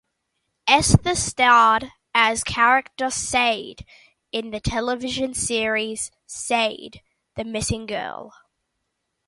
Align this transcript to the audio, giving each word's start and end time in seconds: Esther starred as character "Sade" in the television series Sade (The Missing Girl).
Esther 0.67 1.13
starred 1.13 1.91
as 2.15 2.43
character 2.43 3.11
"Sade" 3.11 3.85
in 4.31 4.49
the 4.49 4.59
television 4.59 5.35
series 5.35 6.09
Sade 6.25 7.01
(The 7.35 7.43
Missing 7.43 7.85
Girl). 7.85 8.33